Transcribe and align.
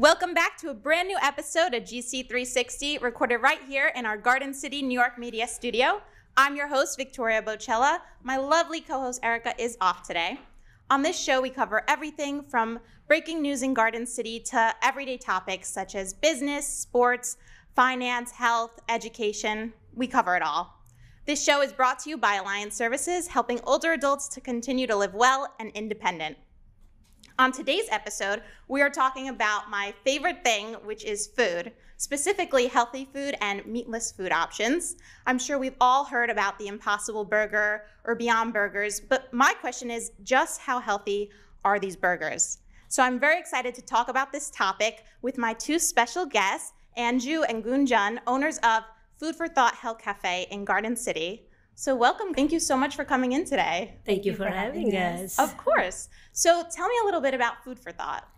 Welcome 0.00 0.32
back 0.32 0.56
to 0.60 0.70
a 0.70 0.74
brand 0.74 1.08
new 1.08 1.18
episode 1.22 1.74
of 1.74 1.82
GC360, 1.82 3.02
recorded 3.02 3.36
right 3.36 3.60
here 3.68 3.92
in 3.94 4.06
our 4.06 4.16
Garden 4.16 4.54
City, 4.54 4.80
New 4.80 4.98
York 4.98 5.18
media 5.18 5.46
studio. 5.46 6.00
I'm 6.38 6.56
your 6.56 6.68
host, 6.68 6.96
Victoria 6.96 7.42
Bocella. 7.42 7.98
My 8.22 8.38
lovely 8.38 8.80
co 8.80 8.98
host, 8.98 9.20
Erica, 9.22 9.52
is 9.58 9.76
off 9.78 10.02
today. 10.02 10.40
On 10.88 11.02
this 11.02 11.20
show, 11.20 11.42
we 11.42 11.50
cover 11.50 11.82
everything 11.86 12.42
from 12.42 12.78
breaking 13.08 13.42
news 13.42 13.62
in 13.62 13.74
Garden 13.74 14.06
City 14.06 14.40
to 14.40 14.74
everyday 14.82 15.18
topics 15.18 15.68
such 15.68 15.94
as 15.94 16.14
business, 16.14 16.66
sports, 16.66 17.36
finance, 17.76 18.30
health, 18.30 18.80
education. 18.88 19.74
We 19.94 20.06
cover 20.06 20.34
it 20.34 20.42
all. 20.42 20.82
This 21.26 21.44
show 21.44 21.60
is 21.60 21.74
brought 21.74 21.98
to 22.04 22.08
you 22.08 22.16
by 22.16 22.36
Alliance 22.36 22.74
Services, 22.74 23.26
helping 23.26 23.60
older 23.64 23.92
adults 23.92 24.28
to 24.28 24.40
continue 24.40 24.86
to 24.86 24.96
live 24.96 25.12
well 25.12 25.54
and 25.60 25.70
independent. 25.72 26.38
On 27.40 27.50
today's 27.50 27.88
episode, 27.90 28.42
we 28.68 28.82
are 28.82 28.90
talking 28.90 29.30
about 29.30 29.70
my 29.70 29.94
favorite 30.04 30.44
thing, 30.44 30.74
which 30.84 31.06
is 31.06 31.26
food, 31.26 31.72
specifically 31.96 32.66
healthy 32.66 33.08
food 33.14 33.34
and 33.40 33.64
meatless 33.64 34.12
food 34.12 34.30
options. 34.30 34.96
I'm 35.24 35.38
sure 35.38 35.58
we've 35.58 35.80
all 35.80 36.04
heard 36.04 36.28
about 36.28 36.58
the 36.58 36.66
Impossible 36.66 37.24
Burger 37.24 37.84
or 38.04 38.14
Beyond 38.14 38.52
Burgers, 38.52 39.00
but 39.00 39.32
my 39.32 39.54
question 39.54 39.90
is 39.90 40.12
just 40.22 40.60
how 40.60 40.80
healthy 40.80 41.30
are 41.64 41.78
these 41.78 41.96
burgers? 41.96 42.58
So 42.88 43.02
I'm 43.02 43.18
very 43.18 43.38
excited 43.38 43.74
to 43.76 43.80
talk 43.80 44.10
about 44.10 44.32
this 44.32 44.50
topic 44.50 45.04
with 45.22 45.38
my 45.38 45.54
two 45.54 45.78
special 45.78 46.26
guests, 46.26 46.74
Anju 46.98 47.46
and 47.48 47.64
Gunjan, 47.64 48.18
owners 48.26 48.58
of 48.58 48.82
Food 49.16 49.34
for 49.34 49.48
Thought 49.48 49.76
Health 49.76 49.98
Cafe 49.98 50.46
in 50.50 50.66
Garden 50.66 50.94
City. 50.94 51.46
So, 51.80 51.96
welcome. 51.96 52.34
Thank 52.34 52.52
you 52.52 52.60
so 52.60 52.76
much 52.76 52.94
for 52.94 53.06
coming 53.06 53.32
in 53.32 53.46
today. 53.46 53.92
Thank, 54.04 54.04
Thank 54.04 54.24
you, 54.26 54.32
for, 54.32 54.44
for 54.44 54.50
having, 54.50 54.90
having 54.90 55.24
us. 55.24 55.38
Of 55.38 55.56
course. 55.56 56.10
So, 56.30 56.62
tell 56.70 56.86
me 56.86 56.94
a 57.00 57.06
little 57.06 57.22
bit 57.22 57.32
about 57.32 57.64
Food 57.64 57.78
for 57.78 57.90
Thought. 57.90 58.28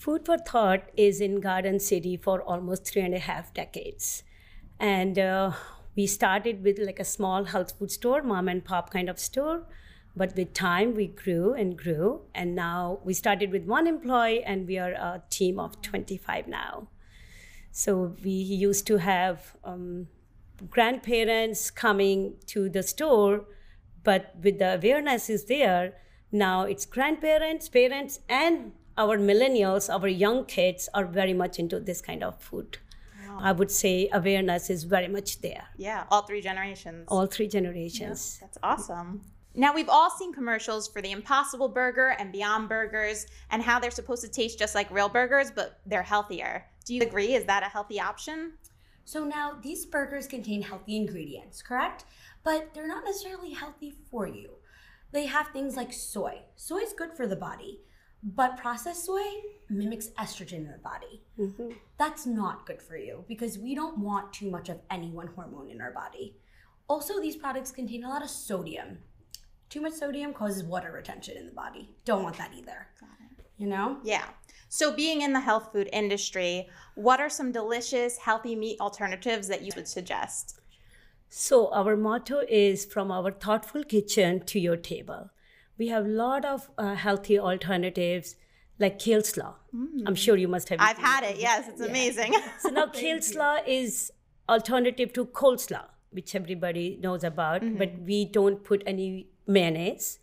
Food 0.00 0.26
for 0.26 0.36
Thought 0.36 0.90
is 0.96 1.20
in 1.20 1.38
Garden 1.38 1.78
City 1.78 2.16
for 2.16 2.42
almost 2.42 2.86
three 2.86 3.02
and 3.02 3.14
a 3.14 3.20
half 3.20 3.54
decades. 3.54 4.24
And 4.80 5.16
uh, 5.16 5.52
we 5.94 6.08
started 6.08 6.64
with 6.64 6.80
like 6.80 6.98
a 6.98 7.04
small 7.04 7.44
health 7.44 7.78
food 7.78 7.92
store, 7.92 8.20
mom 8.24 8.48
and 8.48 8.64
pop 8.64 8.90
kind 8.90 9.08
of 9.08 9.20
store. 9.20 9.68
But 10.16 10.34
with 10.34 10.54
time, 10.54 10.96
we 10.96 11.06
grew 11.06 11.54
and 11.54 11.78
grew. 11.78 12.22
And 12.34 12.56
now 12.56 12.98
we 13.04 13.14
started 13.14 13.52
with 13.52 13.64
one 13.64 13.86
employee, 13.86 14.42
and 14.42 14.66
we 14.66 14.76
are 14.76 14.90
a 14.90 15.22
team 15.30 15.60
of 15.60 15.80
25 15.82 16.48
now. 16.48 16.88
So 17.70 18.16
we 18.24 18.32
used 18.32 18.88
to 18.88 18.96
have 18.96 19.54
um, 19.62 20.08
grandparents 20.70 21.70
coming 21.70 22.34
to 22.46 22.68
the 22.68 22.82
store, 22.82 23.46
but 24.02 24.34
with 24.42 24.58
the 24.58 24.74
awareness 24.74 25.30
is 25.30 25.46
there, 25.46 25.94
now 26.30 26.62
it's 26.62 26.86
grandparents, 26.86 27.68
parents, 27.68 28.20
and 28.28 28.72
our 28.96 29.18
millennials, 29.18 29.92
our 29.92 30.08
young 30.08 30.44
kids 30.44 30.88
are 30.94 31.06
very 31.06 31.32
much 31.32 31.58
into 31.58 31.80
this 31.80 32.00
kind 32.00 32.22
of 32.22 32.40
food. 32.40 32.78
Wow. 33.28 33.38
I 33.40 33.52
would 33.52 33.70
say 33.70 34.08
awareness 34.12 34.70
is 34.70 34.84
very 34.84 35.08
much 35.08 35.40
there. 35.40 35.64
Yeah, 35.76 36.04
all 36.10 36.22
three 36.22 36.40
generations. 36.40 37.06
All 37.08 37.26
three 37.26 37.48
generations. 37.48 38.38
Yeah, 38.40 38.46
that's 38.46 38.58
awesome. 38.62 39.22
Now, 39.56 39.72
we've 39.72 39.88
all 39.88 40.10
seen 40.10 40.32
commercials 40.32 40.88
for 40.88 41.00
the 41.00 41.12
Impossible 41.12 41.68
Burger 41.68 42.16
and 42.18 42.32
Beyond 42.32 42.68
Burgers 42.68 43.26
and 43.50 43.62
how 43.62 43.78
they're 43.78 43.92
supposed 43.92 44.22
to 44.22 44.28
taste 44.28 44.58
just 44.58 44.74
like 44.74 44.90
real 44.90 45.08
burgers, 45.08 45.52
but 45.52 45.78
they're 45.86 46.02
healthier. 46.02 46.64
Do 46.84 46.94
you 46.94 47.02
agree? 47.02 47.34
Is 47.34 47.44
that 47.44 47.62
a 47.62 47.66
healthy 47.66 48.00
option? 48.00 48.54
So 49.04 49.24
now 49.24 49.58
these 49.62 49.86
burgers 49.86 50.26
contain 50.26 50.62
healthy 50.62 50.96
ingredients, 50.96 51.62
correct? 51.62 52.04
But 52.42 52.74
they're 52.74 52.88
not 52.88 53.04
necessarily 53.04 53.52
healthy 53.52 53.92
for 54.10 54.26
you. 54.26 54.56
They 55.12 55.26
have 55.26 55.48
things 55.48 55.76
like 55.76 55.92
soy. 55.92 56.42
Soy 56.56 56.78
is 56.78 56.92
good 56.92 57.12
for 57.16 57.26
the 57.26 57.36
body, 57.36 57.80
but 58.22 58.56
processed 58.56 59.04
soy 59.04 59.22
mimics 59.70 60.08
estrogen 60.18 60.58
in 60.58 60.72
the 60.72 60.78
body. 60.78 61.22
Mm-hmm. 61.38 61.70
That's 61.98 62.26
not 62.26 62.66
good 62.66 62.82
for 62.82 62.96
you 62.96 63.24
because 63.28 63.58
we 63.58 63.74
don't 63.74 63.98
want 63.98 64.32
too 64.32 64.50
much 64.50 64.68
of 64.68 64.80
any 64.90 65.10
one 65.10 65.28
hormone 65.28 65.70
in 65.70 65.80
our 65.80 65.92
body. 65.92 66.36
Also, 66.88 67.20
these 67.20 67.36
products 67.36 67.70
contain 67.70 68.04
a 68.04 68.08
lot 68.08 68.22
of 68.22 68.30
sodium. 68.30 68.98
Too 69.70 69.80
much 69.80 69.94
sodium 69.94 70.32
causes 70.32 70.64
water 70.64 70.92
retention 70.92 71.36
in 71.36 71.46
the 71.46 71.52
body. 71.52 71.90
Don't 72.04 72.22
want 72.22 72.36
that 72.38 72.52
either. 72.56 72.88
Got 73.00 73.10
it. 73.20 73.33
You 73.56 73.68
know? 73.68 73.98
Yeah. 74.02 74.24
So, 74.68 74.92
being 74.92 75.22
in 75.22 75.32
the 75.32 75.40
health 75.40 75.70
food 75.72 75.88
industry, 75.92 76.68
what 76.96 77.20
are 77.20 77.30
some 77.30 77.52
delicious, 77.52 78.18
healthy 78.18 78.56
meat 78.56 78.80
alternatives 78.80 79.46
that 79.48 79.62
you 79.62 79.70
would 79.76 79.86
suggest? 79.86 80.60
So, 81.28 81.72
our 81.72 81.96
motto 81.96 82.42
is 82.48 82.84
from 82.84 83.12
our 83.12 83.30
thoughtful 83.30 83.84
kitchen 83.84 84.40
to 84.46 84.58
your 84.58 84.76
table. 84.76 85.30
We 85.78 85.88
have 85.88 86.06
a 86.06 86.08
lot 86.08 86.44
of 86.44 86.70
uh, 86.76 86.94
healthy 86.94 87.38
alternatives 87.38 88.36
like 88.78 88.98
kale 88.98 89.22
slaw. 89.22 89.54
Mm. 89.74 90.02
I'm 90.06 90.14
sure 90.14 90.36
you 90.36 90.48
must 90.48 90.68
have. 90.68 90.80
I've 90.80 90.98
had 90.98 91.24
it. 91.24 91.36
Yes, 91.38 91.68
it's 91.68 91.80
yeah. 91.80 91.86
amazing. 91.88 92.34
so 92.58 92.70
now 92.70 92.86
kale 92.86 93.22
slaw 93.22 93.58
is 93.66 94.10
alternative 94.48 95.12
to 95.12 95.26
coleslaw, 95.26 95.86
which 96.10 96.34
everybody 96.34 96.98
knows 97.00 97.24
about, 97.24 97.62
mm-hmm. 97.62 97.78
but 97.78 97.98
we 98.00 98.24
don't 98.24 98.64
put 98.64 98.82
any 98.86 99.28
mayonnaise. 99.46 100.18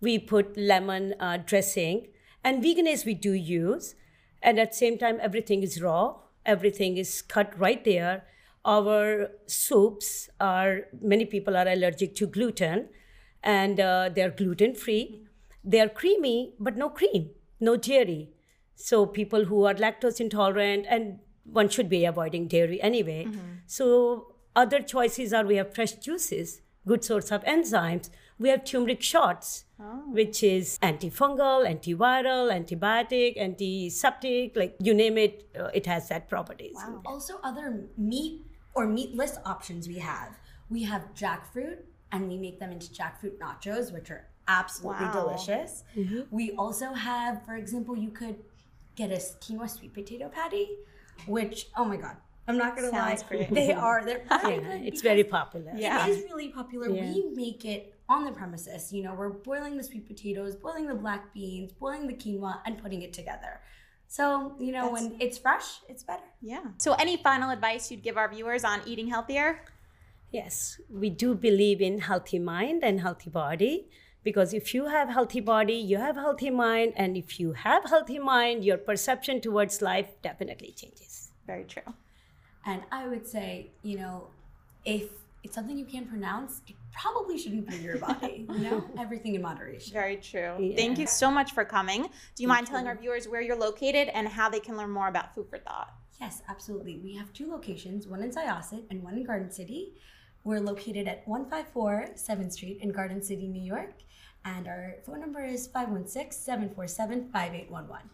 We 0.00 0.18
put 0.18 0.56
lemon 0.56 1.14
uh, 1.18 1.38
dressing 1.38 2.08
and 2.48 2.62
Vegenaise 2.62 3.04
we 3.04 3.14
do 3.14 3.32
use. 3.32 3.94
And 4.42 4.58
at 4.58 4.70
the 4.70 4.76
same 4.76 4.98
time, 4.98 5.18
everything 5.20 5.62
is 5.62 5.82
raw, 5.82 6.16
everything 6.46 6.96
is 6.96 7.22
cut 7.22 7.58
right 7.58 7.84
there. 7.84 8.24
Our 8.64 9.30
soups 9.46 10.30
are, 10.40 10.82
many 11.00 11.24
people 11.24 11.56
are 11.56 11.68
allergic 11.68 12.14
to 12.16 12.26
gluten 12.26 12.88
and 13.42 13.80
uh, 13.80 14.10
they're 14.14 14.30
gluten 14.30 14.74
free. 14.74 15.26
They're 15.64 15.88
creamy, 15.88 16.54
but 16.58 16.76
no 16.76 16.88
cream, 16.88 17.30
no 17.60 17.76
dairy. 17.76 18.30
So 18.74 19.04
people 19.06 19.44
who 19.44 19.64
are 19.64 19.74
lactose 19.74 20.20
intolerant, 20.20 20.86
and 20.88 21.18
one 21.44 21.68
should 21.68 21.88
be 21.88 22.04
avoiding 22.04 22.46
dairy 22.46 22.80
anyway. 22.80 23.24
Mm-hmm. 23.24 23.40
So 23.66 24.32
other 24.54 24.80
choices 24.80 25.32
are 25.32 25.44
we 25.44 25.56
have 25.56 25.74
fresh 25.74 25.94
juices, 25.94 26.60
good 26.86 27.04
source 27.04 27.32
of 27.32 27.44
enzymes. 27.44 28.08
We 28.38 28.48
have 28.50 28.64
turmeric 28.64 29.02
shots 29.02 29.64
oh. 29.80 30.02
which 30.10 30.42
is 30.42 30.78
antifungal, 30.82 31.66
antiviral, 31.66 32.50
antibiotic, 32.52 33.36
antiseptic, 33.36 34.56
like 34.56 34.76
you 34.80 34.94
name 34.94 35.18
it, 35.18 35.48
uh, 35.58 35.70
it 35.74 35.86
has 35.86 36.08
that 36.08 36.28
properties. 36.28 36.74
Wow. 36.74 37.02
Also, 37.06 37.40
other 37.42 37.84
meat 37.96 38.42
or 38.74 38.86
meatless 38.86 39.38
options 39.44 39.88
we 39.88 39.98
have. 39.98 40.38
We 40.70 40.82
have 40.84 41.14
jackfruit, 41.14 41.78
and 42.12 42.28
we 42.28 42.36
make 42.36 42.58
them 42.58 42.72
into 42.72 42.88
jackfruit 42.88 43.38
nachos, 43.38 43.92
which 43.92 44.10
are 44.10 44.26
absolutely 44.46 45.06
wow. 45.06 45.12
delicious. 45.12 45.84
Mm-hmm. 45.96 46.20
We 46.30 46.52
also 46.52 46.92
have, 46.92 47.44
for 47.44 47.56
example, 47.56 47.96
you 47.96 48.10
could 48.10 48.36
get 48.96 49.10
a 49.10 49.16
quinoa 49.16 49.68
sweet 49.70 49.94
potato 49.94 50.28
patty, 50.28 50.68
which 51.26 51.68
oh 51.76 51.84
my 51.84 51.96
god, 51.96 52.16
I'm 52.46 52.58
not 52.58 52.76
gonna 52.76 52.90
Sounds 52.90 53.22
lie, 53.22 53.28
great. 53.28 53.54
they 53.54 53.72
are 53.72 54.04
they're 54.04 54.22
very 54.42 54.56
yeah, 54.62 54.88
It's 54.88 55.02
very 55.02 55.24
popular. 55.24 55.72
Yeah, 55.76 56.06
it 56.06 56.10
is 56.10 56.24
really 56.24 56.48
popular. 56.48 56.88
Yeah. 56.88 57.12
We 57.12 57.30
make 57.34 57.64
it 57.64 57.97
on 58.08 58.24
the 58.24 58.32
premises. 58.32 58.92
You 58.92 59.02
know, 59.02 59.14
we're 59.14 59.30
boiling 59.30 59.76
the 59.76 59.84
sweet 59.84 60.06
potatoes, 60.06 60.56
boiling 60.56 60.86
the 60.86 60.94
black 60.94 61.32
beans, 61.34 61.72
boiling 61.72 62.06
the 62.06 62.14
quinoa, 62.14 62.60
and 62.64 62.78
putting 62.78 63.02
it 63.02 63.12
together. 63.12 63.60
So, 64.08 64.54
you 64.58 64.72
know, 64.72 64.90
That's, 64.90 65.02
when 65.02 65.16
it's 65.20 65.38
fresh, 65.38 65.80
it's 65.88 66.02
better. 66.02 66.22
Yeah. 66.40 66.64
So, 66.78 66.94
any 66.94 67.18
final 67.18 67.50
advice 67.50 67.90
you'd 67.90 68.02
give 68.02 68.16
our 68.16 68.28
viewers 68.32 68.64
on 68.64 68.80
eating 68.86 69.08
healthier? 69.08 69.60
Yes, 70.30 70.80
we 70.90 71.10
do 71.10 71.34
believe 71.34 71.80
in 71.80 72.00
healthy 72.00 72.38
mind 72.38 72.82
and 72.82 73.00
healthy 73.00 73.30
body 73.30 73.88
because 74.24 74.52
if 74.52 74.74
you 74.74 74.86
have 74.86 75.08
healthy 75.08 75.40
body, 75.40 75.74
you 75.74 75.98
have 75.98 76.16
healthy 76.16 76.50
mind, 76.50 76.92
and 76.96 77.16
if 77.16 77.38
you 77.40 77.52
have 77.52 77.84
healthy 77.84 78.18
mind, 78.18 78.64
your 78.64 78.76
perception 78.76 79.40
towards 79.40 79.80
life 79.80 80.20
definitely 80.22 80.72
changes. 80.72 81.30
Very 81.46 81.64
true. 81.64 81.94
And 82.66 82.82
I 82.92 83.08
would 83.08 83.26
say, 83.26 83.70
you 83.82 83.96
know, 83.98 84.28
if 84.84 85.10
it's 85.44 85.54
something 85.54 85.78
you 85.78 85.84
can't 85.84 86.08
pronounce, 86.08 86.62
it 86.66 86.74
probably 86.92 87.38
shouldn't 87.38 87.68
be 87.68 87.76
your 87.76 87.98
body. 87.98 88.46
You 88.50 88.58
know, 88.70 88.84
everything 88.98 89.34
in 89.34 89.42
moderation. 89.42 89.92
Very 89.92 90.16
true. 90.16 90.56
Yeah. 90.58 90.76
Thank 90.76 90.98
you 90.98 91.06
so 91.06 91.30
much 91.30 91.52
for 91.52 91.64
coming. 91.64 92.02
Do 92.02 92.42
you 92.42 92.48
Thank 92.48 92.48
mind 92.48 92.66
telling 92.66 92.84
you. 92.84 92.90
our 92.90 92.96
viewers 92.98 93.28
where 93.28 93.40
you're 93.40 93.56
located 93.56 94.08
and 94.08 94.26
how 94.28 94.48
they 94.48 94.60
can 94.60 94.76
learn 94.76 94.90
more 94.90 95.08
about 95.08 95.34
Food 95.34 95.46
for 95.48 95.58
Thought? 95.58 95.92
Yes, 96.20 96.42
absolutely. 96.48 96.98
We 96.98 97.14
have 97.14 97.32
two 97.32 97.48
locations, 97.50 98.08
one 98.08 98.22
in 98.22 98.30
Syosset 98.30 98.82
and 98.90 99.02
one 99.02 99.14
in 99.16 99.24
Garden 99.24 99.50
City. 99.50 99.94
We're 100.42 100.60
located 100.60 101.06
at 101.06 101.26
154 101.28 102.10
7th 102.16 102.52
Street 102.52 102.78
in 102.80 102.90
Garden 102.90 103.22
City, 103.22 103.46
New 103.46 103.62
York. 103.62 103.94
And 104.44 104.66
our 104.66 104.96
phone 105.04 105.20
number 105.20 105.44
is 105.44 105.66
516 105.68 106.32
747 106.32 107.30
5811. 107.32 108.10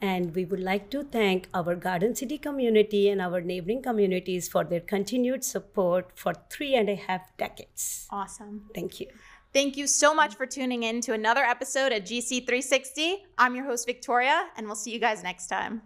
And 0.00 0.34
we 0.34 0.44
would 0.44 0.60
like 0.60 0.90
to 0.90 1.04
thank 1.04 1.48
our 1.54 1.74
Garden 1.74 2.14
City 2.14 2.38
community 2.38 3.08
and 3.08 3.20
our 3.20 3.40
neighboring 3.40 3.82
communities 3.82 4.48
for 4.48 4.62
their 4.62 4.80
continued 4.80 5.42
support 5.42 6.10
for 6.14 6.34
three 6.50 6.74
and 6.74 6.90
a 6.90 6.96
half 6.96 7.34
decades. 7.38 8.06
Awesome. 8.10 8.66
Thank 8.74 9.00
you. 9.00 9.06
Thank 9.52 9.78
you 9.78 9.86
so 9.86 10.14
much 10.14 10.34
for 10.34 10.44
tuning 10.44 10.82
in 10.82 11.00
to 11.02 11.14
another 11.14 11.42
episode 11.42 11.92
of 11.92 12.02
GC360. 12.02 13.14
I'm 13.38 13.54
your 13.54 13.64
host, 13.64 13.86
Victoria, 13.86 14.48
and 14.56 14.66
we'll 14.66 14.76
see 14.76 14.92
you 14.92 14.98
guys 14.98 15.22
next 15.22 15.46
time. 15.46 15.80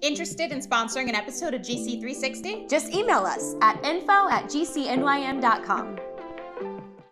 Interested 0.00 0.52
in 0.52 0.60
sponsoring 0.60 1.08
an 1.08 1.14
episode 1.14 1.52
of 1.52 1.60
GC360? 1.60 2.70
Just 2.70 2.94
email 2.94 3.26
us 3.26 3.54
at 3.60 3.84
info 3.84 4.30
at 4.30 4.44
gcnym.com. 4.44 5.98